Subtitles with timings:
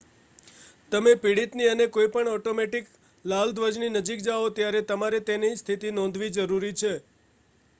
[0.91, 2.87] તમે પીડિતની અને કોઈ પણ ઑટોમૅટિક
[3.25, 6.93] લાલ ધ્વજની નજીક જાઓ ત્યારે તમારે તેની સ્થિતિ નોંધવી જરૂરી છે